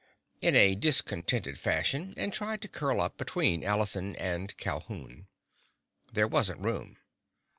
[0.41, 5.27] in a discontented fashion and tried to curl up between Allison and Calhoun.
[6.11, 6.97] There wasn't room.